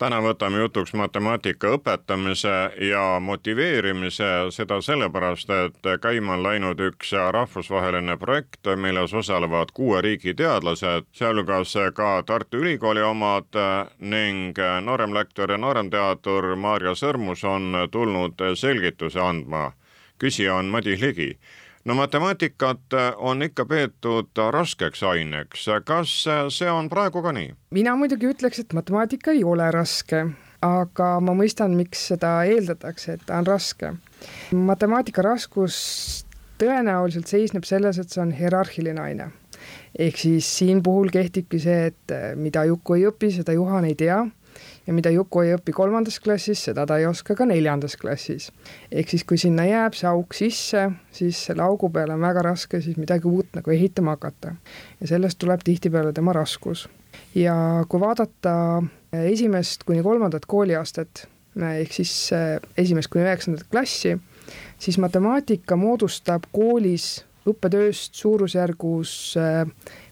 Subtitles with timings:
[0.00, 2.52] täna võtame jutuks matemaatika õpetamise
[2.88, 10.34] ja motiveerimise, seda sellepärast, et käima on läinud üks rahvusvaheline projekt, milles osalevad kuue riigi
[10.34, 13.60] teadlased, sealhulgas ka Tartu Ülikooli omad
[14.00, 14.56] ning
[14.88, 19.72] nooremlektor ja nooremteadur Maarja Sõrmus on tulnud selgituse andma.
[20.20, 21.38] küsija on Madis Ligi
[21.84, 26.14] no matemaatikat on ikka peetud raskeks aineks, kas
[26.52, 27.52] see on praegu ka nii?
[27.70, 30.24] mina muidugi ütleks, et matemaatika ei ole raske,
[30.64, 33.94] aga ma mõistan, miks seda eeldatakse, et ta on raske.
[34.52, 35.78] matemaatika raskus
[36.60, 39.30] tõenäoliselt seisneb selles, et see on hierarhiline aine.
[39.98, 44.26] ehk siis siin puhul kehtibki see, et mida Juku ei õpi, seda Juhan ei tea
[44.90, 48.48] ja mida Juku ei õpi kolmandas klassis, seda ta ei oska ka neljandas klassis.
[48.90, 52.80] ehk siis, kui sinna jääb see auk sisse, siis selle augu peale on väga raske
[52.82, 54.56] siis midagi uut nagu ehitama hakata.
[55.00, 56.88] ja sellest tuleb tihtipeale tema raskus.
[57.34, 57.54] ja
[57.88, 58.82] kui vaadata
[59.12, 61.28] esimest kuni kolmandat kooliastet,
[61.70, 64.18] ehk siis eh, esimest kuni üheksandat klassi,
[64.78, 69.64] siis matemaatika moodustab koolis õppetööst suurusjärgus eh,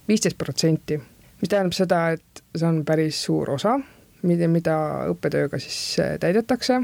[0.07, 1.03] viisteist protsenti,
[1.43, 3.81] mis tähendab seda, et see on päris suur osa
[4.27, 4.77] mida, mida
[5.13, 6.83] õppetööga siis äh, täidetakse.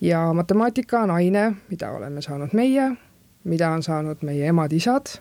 [0.00, 2.90] Ja matemaatika on aine, mida oleme saanud meie,
[3.44, 5.16] mida on saanud meie emad-isad,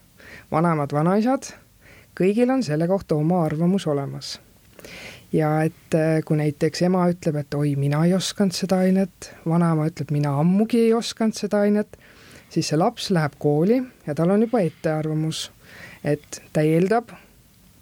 [0.51, 1.53] vanemad-vanaisad,
[2.17, 4.39] kõigil on selle kohta oma arvamus olemas.
[5.33, 9.87] ja et äh, kui näiteks ema ütleb, et oi, mina ei osanud seda ainet, vanaema
[9.89, 11.97] ütleb, mina ammugi ei osanud seda ainet,
[12.49, 15.49] siis see laps läheb kooli ja tal on juba ettearvamus,
[16.03, 17.11] et ta eeldab,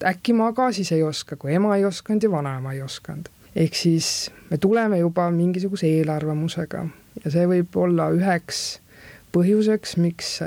[0.03, 3.75] äkki ma ka siis ei oska, kui ema ei osanud ja vanaema ei osanud ehk
[3.75, 6.85] siis me tuleme juba mingisuguse eelarvamusega.
[7.23, 8.79] Ja see võib olla üheks
[9.33, 10.37] põhjuseks, miks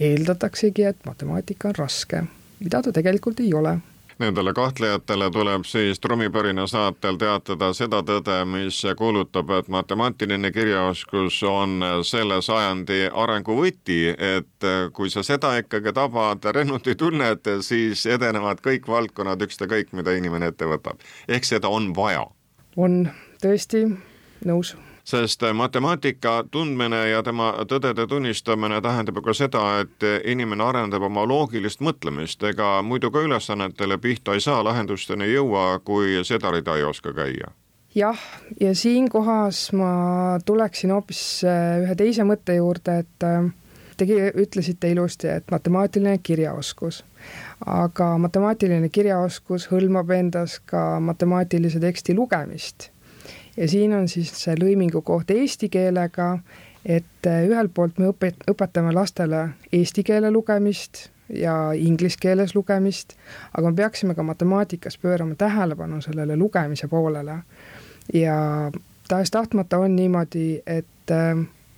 [0.00, 2.24] eeldataksegi, et matemaatika on raske,
[2.60, 3.78] mida ta tegelikult ei ole.
[4.18, 11.82] Nendele kahtlejatele tuleb siis trummipärina saatel teatada seda tõde, mis kuulutab, et matemaatiline kirjaoskus on
[12.06, 18.86] selle sajandi arengu võti, et kui sa seda ikkagi tabad rennuti tunnet, siis edenevad kõik
[18.88, 21.02] valdkonnad ükskõik, mida inimene ette võtab.
[21.28, 22.28] ehk seda on vaja
[22.76, 23.04] on
[23.42, 23.86] tõesti
[24.44, 24.74] nõus
[25.04, 31.84] sest matemaatika tundmine ja tema tõdede tunnistamine tähendab ka seda, et inimene arendab oma loogilist
[31.84, 36.88] mõtlemist, ega muidu ka ülesannetele pihta ei saa, lahendusteni ei jõua, kui seda rida ei
[36.88, 37.52] oska käia.
[37.94, 38.18] jah,
[38.60, 39.90] ja siinkohas ma
[40.44, 43.28] tuleksin hoopis äh, ühe teise mõtte juurde, et
[43.96, 47.04] Tegi, ütlesite ilusti, et matemaatiline kirjaoskus.
[47.66, 52.90] aga matemaatiline kirjaoskus hõlmab endas ka matemaatilise teksti lugemist.
[53.56, 56.38] ja siin on siis see lõimingu koht eesti keelega,
[56.84, 63.14] et ühelt poolt me õpet-, õpetame lastele eesti keele lugemist ja inglise keeles lugemist,
[63.54, 67.38] aga me peaksime ka matemaatikas pöörama tähelepanu sellele lugemise poolele.
[68.12, 68.70] ja
[69.08, 71.10] tahes-tahtmata on niimoodi, et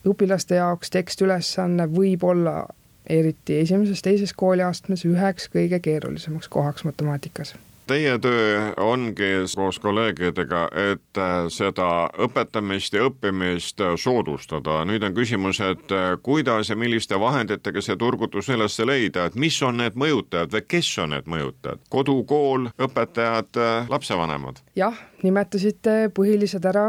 [0.06, 2.66] õpilaste jaoks tekstülesanne võib olla
[3.06, 7.54] eriti esimeses-teises kooliastmes üheks kõige keerulisemaks kohaks matemaatikas
[7.86, 11.18] Teie töö ongi koos kolleegidega, et
[11.54, 14.80] seda õpetamist ja õppimist soodustada.
[14.84, 19.78] nüüd on küsimus, et kuidas ja milliste vahenditega see turgutus üles leida, et mis on
[19.78, 21.86] need mõjutajad või kes on need mõjutajad?
[21.88, 24.58] kodu, kool, õpetajad, lapsevanemad?
[24.74, 26.88] jah, nimetasite põhilised ära,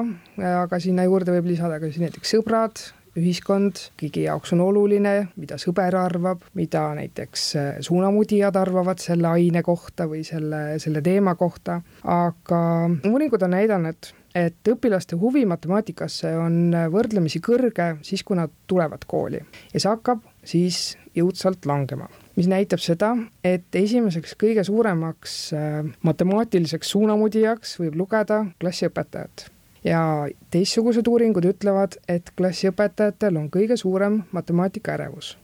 [0.63, 5.57] aga sinna juurde võib lisada ka siis näiteks sõbrad, ühiskond, kõigi jaoks on oluline, mida
[5.61, 11.81] sõber arvab, mida näiteks äh, suunamudijad arvavad selle aine kohta või selle, selle teema kohta,
[12.03, 12.61] aga
[13.09, 19.41] uuringud on näidanud, et õpilaste huvi matemaatikasse on võrdlemisi kõrge siis, kui nad tulevad kooli.
[19.73, 22.09] Ja see hakkab siis jõudsalt langema.
[22.37, 29.49] Mis näitab seda, et esimeseks kõige suuremaks äh, matemaatiliseks suunamudijaks võib lugeda klassiõpetajat
[29.87, 35.37] ja teistsugused uuringud ütlevad, et klassiõpetajatel on kõige suurem matemaatika ärevus.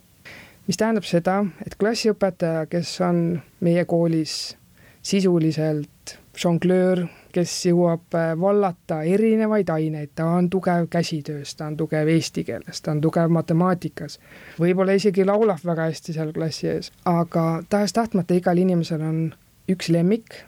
[0.68, 4.56] mis tähendab seda, et klassiõpetaja, kes on meie koolis
[5.04, 7.04] sisuliselt žonglöör,
[7.34, 12.82] kes jõuab äh, vallata erinevaid aineid, ta on tugev käsitöös, ta on tugev eesti keeles,
[12.82, 14.20] ta on tugev matemaatikas,
[14.60, 19.22] võib-olla isegi laulab väga hästi seal klassi ees, aga tahes-tahtmata igal inimesel on
[19.70, 20.40] üks lemmik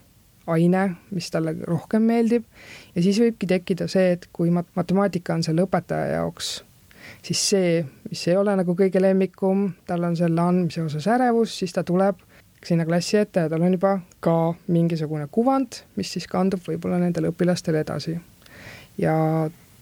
[0.47, 2.45] aine, mis talle rohkem meeldib
[2.95, 6.57] ja siis võibki tekkida see, et kui mat-, matemaatika on selle õpetaja jaoks
[7.21, 11.73] siis see, mis ei ole nagu kõige lemmikum, tal on selle andmise osas ärevus, siis
[11.73, 12.21] ta tuleb
[12.65, 17.29] sinna klassi ette ja tal on juba ka mingisugune kuvand, mis siis kandub võib-olla nendele
[17.33, 18.17] õpilastele edasi.
[18.97, 19.15] ja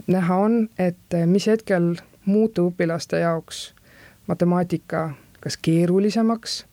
[0.08, 1.94] näha on, et mis hetkel
[2.26, 3.74] muutub õpilaste jaoks
[4.28, 5.14] matemaatika
[5.44, 6.64] kas keerulisemaks,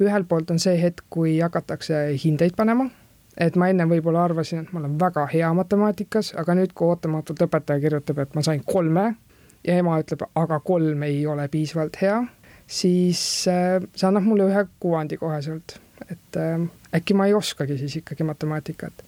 [0.00, 2.88] ühelt poolt on see hetk, kui hakatakse hindeid panema,
[3.36, 7.44] et ma enne võib-olla arvasin, et ma olen väga hea matemaatikas, aga nüüd, kui ootamatult
[7.46, 9.06] õpetaja kirjutab, et ma sain kolme
[9.64, 12.20] ja ema ütleb, aga kolm ei ole piisavalt hea,
[12.66, 15.78] siis äh, see annab mulle ühe kuvandi koheselt,
[16.10, 19.04] et äh, äkki ma ei oskagi siis ikkagi matemaatikat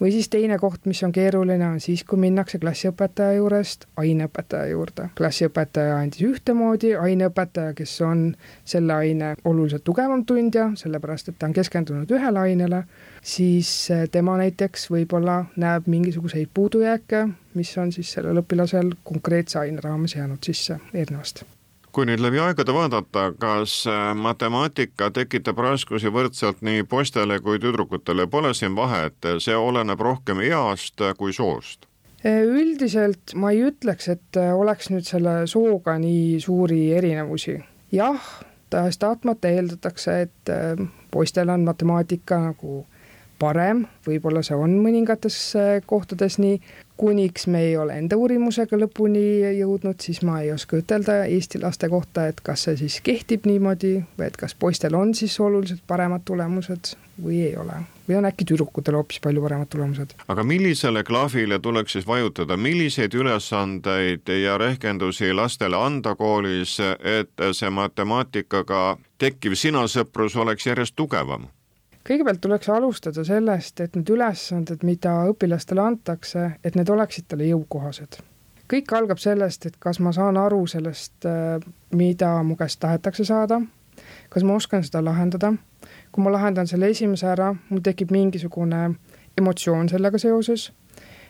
[0.00, 5.08] või siis teine koht, mis on keeruline, on siis, kui minnakse klassiõpetaja juurest aineõpetaja juurde.
[5.18, 8.24] klassiõpetaja andis ühtemoodi, aineõpetaja, kes on
[8.64, 12.82] selle aine oluliselt tugevam tundja, sellepärast et ta on keskendunud ühele ainele,
[13.22, 19.82] siis eh, tema näiteks võib-olla näeb mingisuguseid puudujääke, mis on siis sellel õpilasel konkreetse aine
[19.84, 21.44] raames jäänud sisse eelnevast
[21.92, 28.26] kui nüüd läbi aegade vaadata, kas äh, matemaatika tekitab raskusi võrdselt nii poistele kui tüdrukutele,
[28.30, 31.88] pole siin vahet, see oleneb rohkem east kui soost?
[32.26, 37.58] Äh, üldiselt ma ei ütleks, et äh, oleks nüüd selle sooga nii suuri erinevusi.
[37.92, 38.30] jah,
[38.70, 40.50] tahes-tahtmata eeldatakse, et
[41.10, 42.82] poistel on matemaatika nagu
[43.38, 45.38] parem, võib-olla see on mõningates
[45.86, 46.60] kohtades nii,
[46.98, 49.20] kuniks me ei ole enda uurimusega lõpuni
[49.60, 54.00] jõudnud, siis ma ei oska ütelda Eesti laste kohta, et kas see siis kehtib niimoodi
[54.18, 57.78] või et kas poistel on siis oluliselt paremad tulemused või ei ole.
[58.08, 60.14] või on äkki tüdrukutel hoopis palju paremad tulemused.
[60.28, 66.78] aga millisele klaavile tuleks siis vajutada, milliseid ülesandeid ja rehkendusi lastele anda koolis,
[67.20, 71.46] et see matemaatikaga tekkiv sinasõprus oleks järjest tugevam?
[72.08, 78.22] Kõigepealt tuleks alustada sellest, et need ülesanded, mida õpilastele antakse, et need oleksid talle jõukohased.
[78.68, 81.60] kõik algab sellest, et kas ma saan aru sellest, äh,
[81.92, 83.62] mida mu käest tahetakse saada,
[84.28, 85.54] kas ma oskan seda lahendada,
[86.12, 88.94] kui ma lahendan selle esimese ära, mul tekib mingisugune
[89.38, 90.72] emotsioon sellega seoses,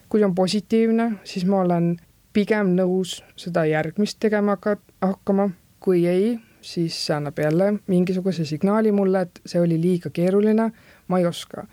[0.08, 1.96] kui on positiivne, siis ma olen
[2.32, 4.58] pigem nõus seda järgmist tegema
[5.00, 5.50] hakkama,
[5.80, 10.70] kui ei, siis see annab jälle mingisuguse signaali mulle, et see oli liiga keeruline,
[11.08, 11.66] ma ei oska.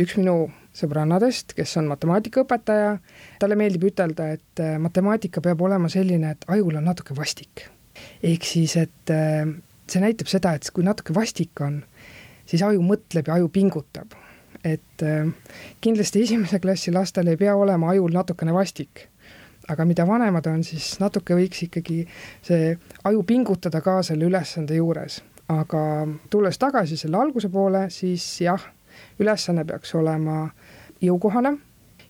[0.00, 2.96] üks minu sõbrannadest, kes on matemaatikaõpetaja,
[3.38, 7.68] talle meeldib ütelda, et äh, matemaatika peab olema selline, et ajul on natuke vastik.
[8.22, 9.46] ehk siis, et äh,
[9.86, 11.84] see näitab seda, et kui natuke vastik on,
[12.46, 14.18] siis aju mõtleb ja aju pingutab.
[14.64, 15.30] et äh,
[15.80, 19.08] kindlasti esimese klassi lastel ei pea olema ajul natukene vastik
[19.68, 22.02] aga mida vanemad on, siis natuke võiks ikkagi
[22.44, 22.74] see
[23.08, 25.22] aju pingutada ka selle ülesande juures.
[25.48, 28.62] aga tulles tagasi selle alguse poole, siis jah,
[29.20, 30.46] ülesanne peaks olema
[31.04, 31.58] jõukohane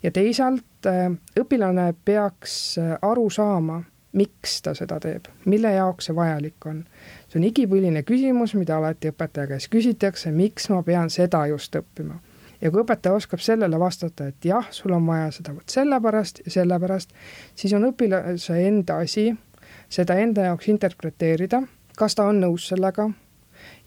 [0.03, 1.11] ja teisalt äh,
[1.41, 3.81] õpilane peaks äh, aru saama,
[4.15, 6.85] miks ta seda teeb, mille jaoks see vajalik on.
[7.29, 12.21] see on igipõline küsimus, mida alati õpetaja käest küsitakse, miks ma pean seda just õppima
[12.65, 16.55] ja kui õpetaja oskab sellele vastata, et jah, sul on vaja seda vot sellepärast ja
[16.59, 17.13] sellepärast,
[17.55, 19.29] siis on õpilase enda asi
[19.93, 21.63] seda enda jaoks interpreteerida,
[21.99, 23.11] kas ta on nõus sellega.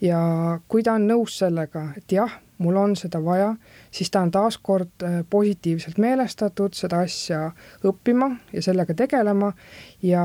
[0.02, 0.20] Ja
[0.70, 2.32] kui ta on nõus sellega, et jah,
[2.62, 3.52] mul on seda vaja,
[3.94, 7.44] siis ta on taaskord äh, positiivselt meelestatud seda asja
[7.86, 9.52] õppima ja sellega tegelema.
[10.02, 10.24] Ja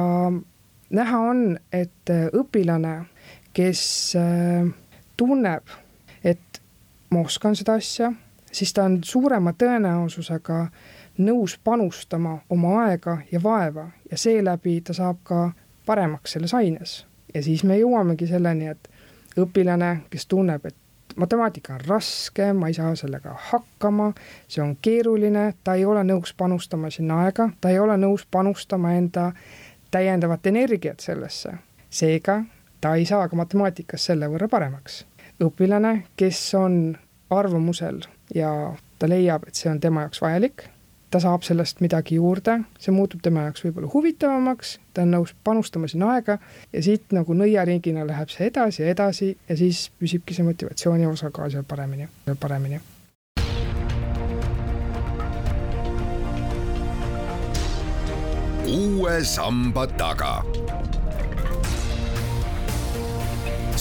[0.90, 2.96] näha on, et äh, õpilane,
[3.54, 3.84] kes
[4.18, 4.66] äh,
[5.18, 5.78] tunneb,
[6.24, 6.62] et
[7.14, 8.14] ma oskan seda asja,
[8.54, 10.68] siis ta on suurema tõenäosusega
[11.18, 15.52] nõus panustama oma aega ja vaeva ja seeläbi ta saab ka
[15.86, 17.06] paremaks selles aines.
[17.34, 18.90] ja siis me jõuamegi selleni, et
[19.38, 20.76] õpilane, kes tunneb, et
[21.16, 24.14] matemaatika on raske, ma ei saa sellega hakkama,
[24.48, 28.94] see on keeruline, ta ei ole nõus panustama sinna aega, ta ei ole nõus panustama
[28.94, 29.32] enda
[29.92, 31.54] täiendavat energiat sellesse.
[31.90, 32.44] seega
[32.82, 35.06] ta ei saa ka matemaatikas selle võrra paremaks.
[35.44, 36.98] õpilane, kes on
[37.30, 38.02] arvamusel
[38.36, 40.66] ja ta leiab, et see on tema jaoks vajalik,
[41.14, 45.90] ta saab sellest midagi juurde, see muutub tema jaoks võib-olla huvitavamaks, ta on nõus panustama
[45.92, 46.40] sinna aega.
[46.74, 51.54] Ja siit nagu nõiaringina läheb see edasi ja edasi ja siis püsibki see motivatsiooni osakaal
[51.54, 52.10] seal paremini,
[52.40, 52.82] paremini.
[58.74, 60.40] Uue samba taga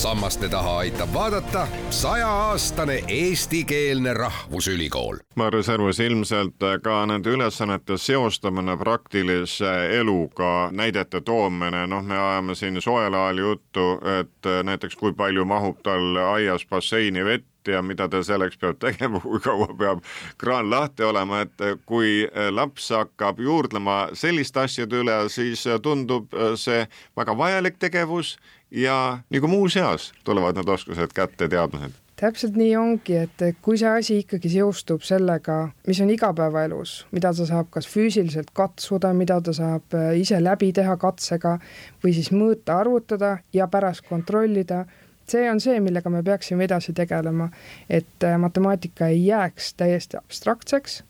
[0.02, 5.16] sammaste taha aitab vaadata sajaaastane eestikeelne rahvusülikool.
[5.34, 12.82] Marju Servus, ilmselt ka nende ülesannete seostamine praktilise eluga, näidete toomine, noh, me ajame siin
[12.82, 13.86] soojal ajal juttu,
[14.18, 19.20] et näiteks kui palju mahub tal aias basseini vett, ja mida ta selleks peab tegema,
[19.22, 20.00] kui kaua peab
[20.38, 27.38] kraan lahti olema, et kui laps hakkab juurdlema selliste asjade üle, siis tundub see väga
[27.38, 28.34] vajalik tegevus
[28.72, 31.98] ja nagu muuseas tulevad need oskused kätte, teadmised.
[32.22, 35.56] Täpselt nii ongi, et kui see asi ikkagi seostub sellega,
[35.88, 40.70] mis on igapäevaelus, mida ta saab kas füüsiliselt katsuda, mida ta saab äh, ise läbi
[40.76, 41.56] teha katsega
[42.04, 44.84] või siis mõõta, arvutada ja pärast kontrollida,
[45.26, 47.50] see on see, millega me peaksime edasi tegelema,
[47.90, 51.00] et äh, matemaatika ei jääks täiesti abstraktseks,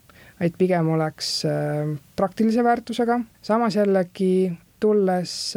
[0.41, 5.55] vaid pigem oleks äh, praktilise väärtusega, samas jällegi tulles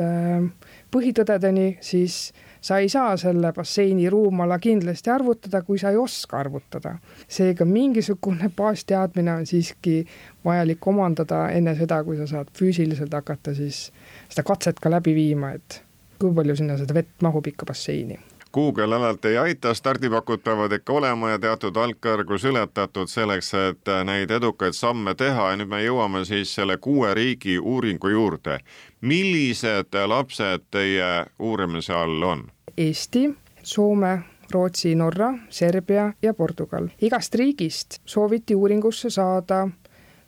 [0.96, 2.32] põhitõdedeni, siis
[2.64, 6.96] sa ei saa selle basseini ruumala kindlasti arvutada, kui sa ei oska arvutada.
[7.28, 10.06] seega mingisugune baasteadmine on siiski
[10.46, 13.92] vajalik omandada enne seda, kui sa saad füüsiliselt hakata siis
[14.30, 15.82] seda katset ka läbi viima, et
[16.20, 18.20] kui palju sinna seda vett mahub ikka basseini
[18.56, 24.32] Google alati ei aita, stardipakud peavad ikka olema ja teatud algkõrgus ületatud selleks, et neid
[24.32, 28.60] edukaid samme teha ja nüüd me jõuame siis selle kuue riigi uuringu juurde.
[29.02, 32.46] millised lapsed teie uurimise all on?
[32.78, 33.26] Eesti,
[33.64, 34.20] Soome,
[34.54, 36.88] Rootsi, Norra, Serbia ja Portugal.
[37.02, 39.68] igast riigist sooviti uuringusse saada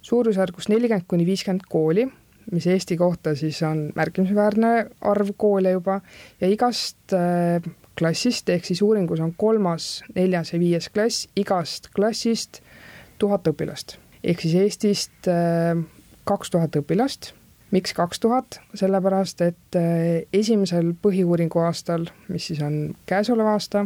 [0.02, 2.08] suurusjärgus nelikümmend kuni viiskümmend kooli,
[2.52, 6.02] mis Eesti kohta siis on märkimisväärne arv koole juba
[6.42, 7.62] ja igast äh,
[7.98, 12.62] klassist, ehk siis uuringus on kolmas, neljas ja viies klass, igast klassist
[13.18, 13.98] tuhat õpilast.
[14.24, 15.78] ehk siis Eestist äh,
[16.28, 17.34] kaks tuhat õpilast
[17.72, 23.86] miks kaks tuhat, sellepärast et eh, esimesel põhiuuringu aastal, mis siis on käesolev aasta,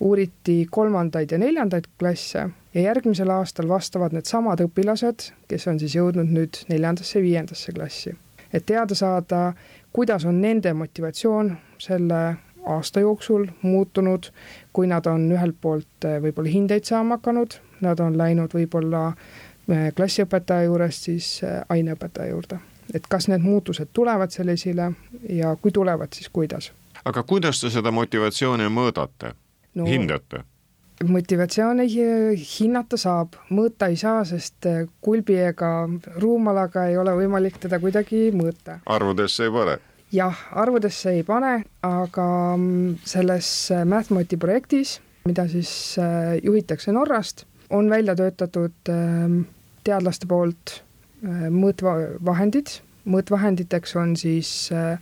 [0.00, 6.30] uuriti kolmandaid ja neljandaid klasse ja järgmisel aastal vastavad needsamad õpilased, kes on siis jõudnud
[6.30, 8.14] nüüd neljandasse, viiendasse klassi.
[8.52, 9.52] et teada saada,
[9.92, 12.36] kuidas on nende motivatsioon selle
[12.76, 14.30] aasta jooksul muutunud,
[14.72, 19.88] kui nad on ühelt poolt eh, võib-olla hindeid saama hakanud, nad on läinud võib-olla eh,
[19.96, 21.30] klassiõpetaja juurest siis
[21.68, 22.60] aineõpetaja juurde
[22.94, 24.92] et kas need muutused tulevad seal esile
[25.28, 26.72] ja kui tulevad, siis kuidas.
[27.04, 29.34] aga kuidas te seda motivatsiooni mõõdate
[29.74, 30.42] no,, hindate?
[31.04, 31.86] motivatsiooni
[32.42, 34.66] hinnata saab, mõõta ei saa, sest
[35.00, 35.72] kulbi ega
[36.16, 38.80] ruumalaga ei ole võimalik teda kuidagi mõõta.
[38.86, 39.78] arvudesse ei pane?
[40.12, 42.28] Jah, arvudesse ei pane, aga
[43.04, 43.52] selles
[43.84, 44.98] MathMoti projektis,
[45.28, 49.42] mida siis äh, juhitakse Norrast, on välja töötatud ähm,
[49.84, 50.78] teadlaste poolt
[51.18, 52.76] Äh, mõõtvahendid,
[53.10, 55.00] mõõtvahenditeks on siis äh,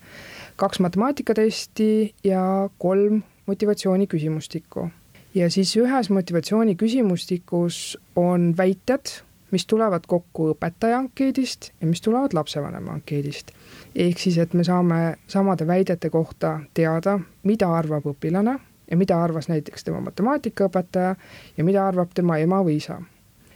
[0.57, 1.89] kaks matemaatikatesti
[2.25, 4.89] ja kolm motivatsiooniküsimustikku.
[5.35, 9.13] ja siis ühes motivatsiooniküsimustikus on väited,
[9.51, 13.53] mis tulevad kokku õpetaja ankeedist ja mis tulevad lapsevanema ankeedist.
[13.95, 18.59] ehk siis, et me saame samade väidete kohta teada, mida arvab õpilane
[18.91, 21.15] ja mida arvas näiteks tema matemaatikaõpetaja
[21.57, 23.03] ja mida arvab tema ema või isa.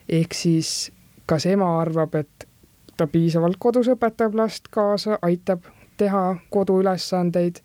[0.08, 0.92] ehk siis
[1.26, 2.48] kas ema arvab, et
[2.96, 5.64] ta piisavalt kodus õpetab last kaasa, aitab
[5.96, 7.60] teha koduülesandeid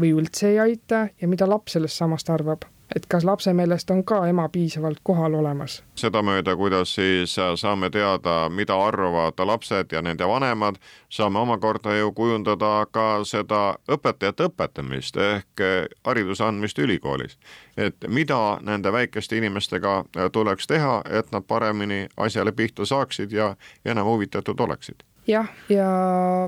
[0.00, 2.64] või üldse ei aita ja mida laps sellest samast arvab
[2.96, 5.82] et kas lapse meelest on ka ema piisavalt kohal olemas.
[5.94, 10.76] sedamööda, kuidas siis saame teada, mida arvavad lapsed ja nende vanemad,
[11.08, 15.64] saame omakorda ju kujundada ka seda õpetajate õpetamist ehk
[16.04, 17.38] hariduse andmist ülikoolis.
[17.76, 23.54] et mida nende väikeste inimestega tuleks teha, et nad paremini asjale pihta saaksid ja
[23.84, 25.88] enam huvitatud oleksid jah, ja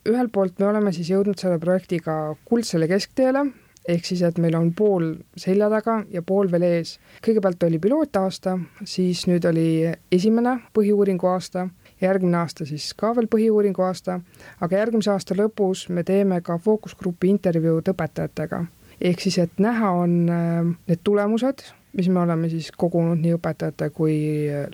[0.09, 3.47] ühelt poolt me oleme siis jõudnud selle projektiga kuldsele keskteele,
[3.89, 6.99] ehk siis, et meil on pool selja taga ja pool veel ees.
[7.25, 9.67] kõigepealt oli pilootaasta, siis nüüd oli
[10.13, 11.69] esimene põhiuuringu aasta,
[12.01, 14.21] järgmine aasta siis ka veel põhiuuringu aasta,
[14.61, 18.65] aga järgmise aasta lõpus me teeme ka fookusgrupi intervjuud õpetajatega.
[19.01, 23.91] ehk siis, et näha on äh, need tulemused, mis me oleme siis kogunud nii õpetajate
[23.91, 24.15] kui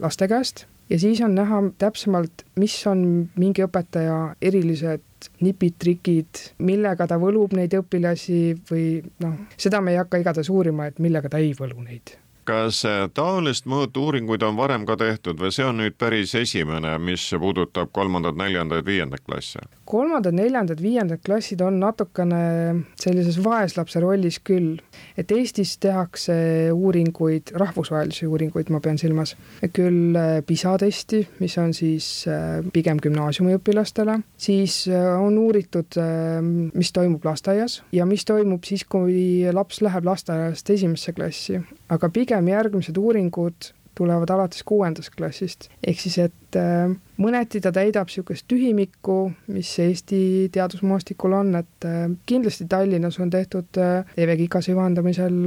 [0.01, 5.03] laste käest ja siis on näha täpsemalt, mis on mingi õpetaja erilised
[5.43, 8.87] nipid, trikid, millega ta võlub neid õpilasi või
[9.25, 12.17] noh, seda me ei hakka igatahes uurima, et millega ta ei võlu neid
[12.49, 12.83] kas
[13.15, 18.39] taolist mõõtu-uuringuid on varem ka tehtud või see on nüüd päris esimene, mis puudutab kolmandat,
[18.41, 19.61] neljandat, viiendat klassi?
[19.89, 22.41] kolmandad, neljandad, viiendad klassid on natukene
[23.01, 24.77] sellises vaeslapse rollis küll,
[25.19, 26.35] et Eestis tehakse
[26.75, 29.35] uuringuid, rahvusvahelisi uuringuid, ma pean silmas,
[29.75, 35.99] küll äh, PISA testi, mis on siis äh, pigem gümnaasiumiõpilastele, siis äh, on uuritud,
[36.75, 42.49] mis toimub lasteaias ja mis toimub siis, kui laps läheb lasteaiast esimesse klassi, aga pigem
[42.49, 45.69] järgmised uuringud tulevad alates kuuendast klassist.
[45.87, 49.17] ehk siis, et äh, mõneti ta täidab niisugust tühimikku,
[49.55, 50.21] mis Eesti
[50.55, 55.41] teadusmaastikul on, et äh, kindlasti Tallinnas on tehtud äh, Eve Kikase juhendamisel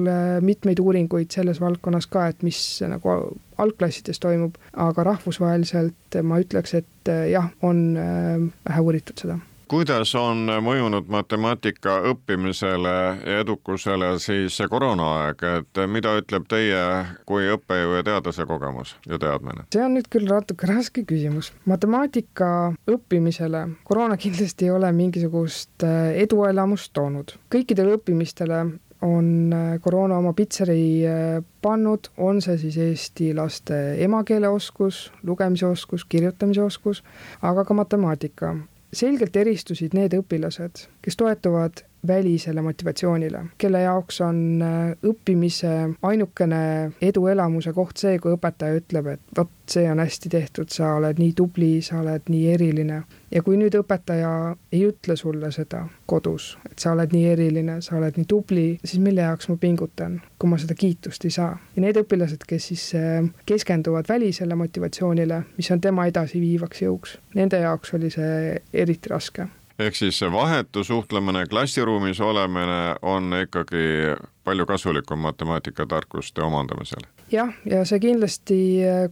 [0.43, 2.59] mitmeid uuringuid selles valdkonnas ka, et mis
[2.91, 3.15] nagu
[3.61, 9.37] algklassides toimub, aga rahvusvaheliselt ma ütleks, et jah, on vähe uuritud seda
[9.71, 16.81] kuidas on mõjunud matemaatika õppimisele ja edukusele siis see koroonaaeg, et mida ütleb teie
[17.29, 19.63] kui õppejõu ja teadlase kogemus ja teadmine?
[19.71, 21.53] see on nüüd küll natuke raske küsimus.
[21.65, 22.49] matemaatika
[22.91, 27.37] õppimisele koroona kindlasti ei ole mingisugust äh, eduelamust toonud.
[27.53, 28.65] kõikidele õppimistele
[29.01, 35.65] on äh, koroona oma pitseri äh, pannud, on see siis eesti laste emakeele oskus, lugemise
[35.65, 37.03] oskus, kirjutamise oskus,
[37.41, 38.55] aga ka matemaatika.
[38.93, 47.73] Selgelt eristusid need õpilased, kes toetuvad välisele motivatsioonile, kelle jaoks on äh, õppimise ainukene eduelamuse
[47.73, 51.69] koht see, kui õpetaja ütleb, et vot see on hästi tehtud, sa oled nii tubli,
[51.85, 53.03] sa oled nii eriline.
[53.31, 54.31] ja kui nüüd õpetaja
[54.73, 58.99] ei ütle sulle seda kodus, et sa oled nii eriline, sa oled nii tubli, siis
[58.99, 61.55] mille jaoks ma pingutan, kui ma seda kiitust ei saa.
[61.75, 67.61] ja need õpilased, kes siis äh, keskenduvad välisele motivatsioonile, mis on tema edasiviivaks jõuks, nende
[67.63, 69.47] jaoks oli see eriti raske
[69.81, 77.81] ehk siis see vahetu suhtlemine, klassiruumis olemine on ikkagi palju kasulikum matemaatika-tarkuste omandamisel jah, ja
[77.87, 78.57] see kindlasti,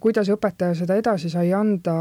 [0.04, 1.94] kuidas õpetaja seda edasi sai anda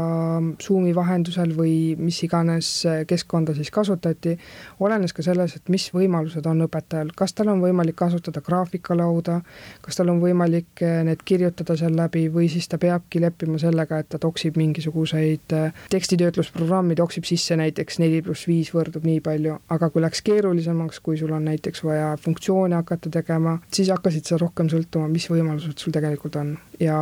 [0.61, 2.69] Zoomi vahendusel või mis iganes
[3.07, 4.35] keskkonda siis kasutati,
[4.83, 9.39] olenes ka selles, et mis võimalused on õpetajal, kas tal on võimalik kasutada graafikalauda,
[9.85, 14.11] kas tal on võimalik need kirjutada seal läbi või siis ta peabki leppima sellega, et
[14.11, 15.55] ta toksib mingisuguseid
[15.93, 21.19] tekstitöötlusprogrammi, toksib sisse näiteks neli pluss viis võrdub nii palju, aga kui läks keerulisemaks, kui
[21.19, 25.95] sul on näiteks vaja funktsioone hakata tegema, siis hakkasid sa rohkem sõltuma, mis võimalused sul
[25.95, 26.57] tegelikult tegelikult on.
[26.79, 26.99] Ja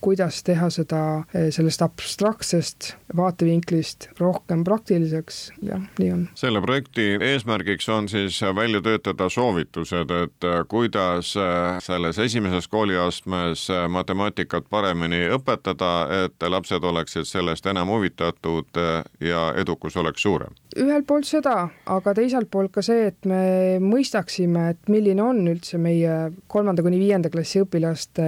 [0.00, 1.02] kuidas teha seda
[1.34, 6.24] eh, sellest abstraktsest vaatevinklist rohkem praktiliseks, jah, nii on.
[6.38, 13.68] selle projekti eesmärgiks on siis välja töötada soovitused, et eh, kuidas eh, selles esimeses kooliastmes
[13.88, 15.92] matemaatikat paremini õpetada,
[16.24, 18.80] et lapsed oleksid sellest enam huvitatud
[19.20, 21.54] ja edukus oleks suurem ühelt poolt seda,
[21.90, 26.16] aga teiselt poolt ka see, et me mõistaksime, et milline on üldse meie
[26.50, 28.26] kolmanda kuni viienda klassi õpilaste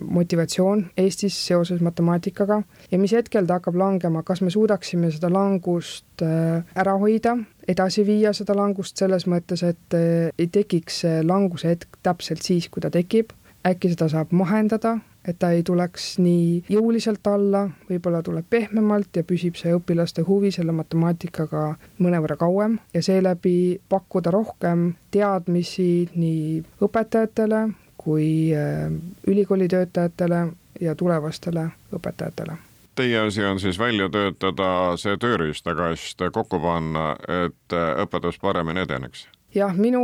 [0.00, 6.24] motivatsioon Eestis seoses matemaatikaga ja mis hetkel ta hakkab langema, kas me suudaksime seda langust
[6.24, 7.36] äh, ära hoida,
[7.68, 12.84] edasi viia seda langust selles mõttes, et äh, ei tekiks languse hetk täpselt siis, kui
[12.84, 13.34] ta tekib,
[13.66, 19.24] äkki seda saab mahendada et ta ei tuleks nii jõuliselt alla, võib-olla tuleb pehmemalt ja
[19.26, 21.64] püsib see õpilaste huvi selle matemaatikaga
[21.98, 28.86] mõnevõrra kauem ja seeläbi pakkuda rohkem teadmisi nii õpetajatele kui äh,
[29.26, 30.46] ülikooli töötajatele
[30.80, 32.58] ja tulevastele õpetajatele
[32.96, 37.10] teie asi on siis välja töötada see tööriistakast kokku panna,
[37.44, 39.26] et õpetus paremini edeneks?
[39.56, 40.02] Jah, minu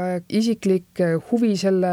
[0.00, 1.92] äh, isiklik äh, huvi selle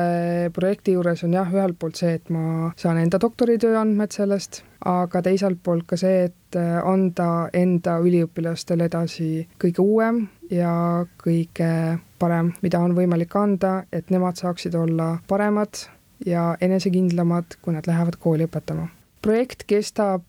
[0.55, 5.21] projekti juures on jah, ühelt poolt see, et ma saan enda doktoritöö andmed sellest, aga
[5.25, 11.71] teiselt poolt ka see, et äh, anda enda üliõpilastele edasi kõige uuem ja kõige
[12.19, 15.87] parem, mida on võimalik anda, et nemad saaksid olla paremad
[16.25, 18.87] ja enesekindlamad, kui nad lähevad kooli õpetama.
[19.21, 20.23] projekt kestab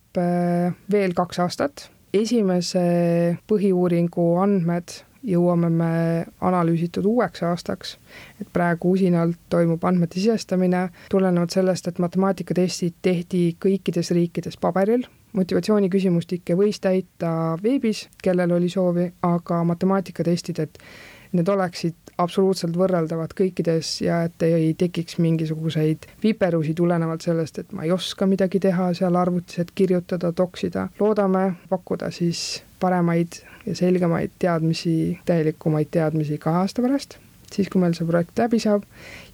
[0.91, 5.93] veel kaks aastat, esimese põhiuuringu andmed jõuame me
[6.41, 7.97] analüüsitud uueks aastaks,
[8.41, 16.57] et praegu usinalt toimub andmete sisestamine, tulenevalt sellest, et matemaatikatestid tehti kõikides riikides paberil, motivatsiooniküsimustikke
[16.57, 17.31] võis täita
[17.63, 20.79] veebis, kellel oli soovi, aga matemaatikatestid, et
[21.33, 27.85] need oleksid absoluutselt võrreldavad kõikides ja et ei tekiks mingisuguseid viperusi tulenevalt sellest, et ma
[27.85, 30.89] ei oska midagi teha seal arvutis, et kirjutada, toksida.
[31.01, 37.19] loodame pakkuda siis paremaid ja selgemaid teadmisi, täielikumaid teadmisi kahe aasta pärast,
[37.53, 38.85] siis kui meil see projekt läbi saab.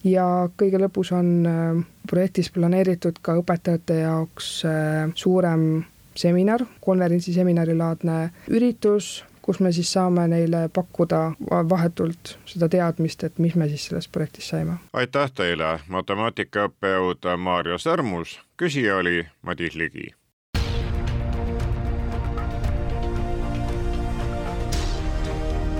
[0.05, 0.27] Ja
[0.61, 9.25] kõige lõpus on äh, projektis planeeritud ka õpetajate jaoks äh, suurem seminar, konverentsiseminari laadne üritus,
[9.45, 11.21] kus me siis saame neile pakkuda
[11.69, 14.79] vahetult seda teadmist, et mis me siis sellest projektist saime.
[14.93, 20.13] aitäh teile, matemaatikaõppejõud Maarja Sõrmus, küsija oli Madis Ligi